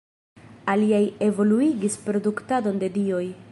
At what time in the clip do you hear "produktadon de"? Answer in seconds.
2.07-2.93